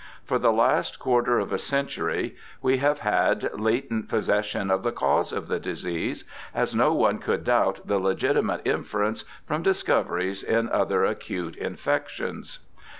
For 0.25 0.39
the 0.39 0.51
last 0.51 0.97
quarter 0.97 1.37
of 1.37 1.53
a 1.53 1.59
century 1.59 2.35
we 2.59 2.77
have 2.77 3.01
had 3.01 3.51
latent 3.53 4.09
posses 4.09 4.47
sion 4.47 4.71
of 4.71 4.81
the 4.81 4.91
cause 4.91 5.31
of 5.31 5.47
the 5.47 5.59
disease, 5.59 6.23
as 6.55 6.73
no 6.73 6.91
one 6.91 7.19
could 7.19 7.43
doubt 7.43 7.81
the 7.85 7.99
legitimate 7.99 8.65
inference 8.65 9.25
from 9.45 9.61
discoveries 9.61 10.41
in 10.41 10.67
other 10.69 11.05
acute 11.05 11.55
infections. 11.55 12.65